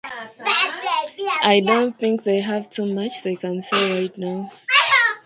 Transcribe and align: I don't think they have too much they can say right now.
I 1.43 1.61
don't 1.63 1.95
think 1.99 2.23
they 2.23 2.39
have 2.41 2.71
too 2.71 2.87
much 2.87 3.21
they 3.21 3.35
can 3.35 3.61
say 3.61 4.01
right 4.01 4.17
now. 4.17 4.51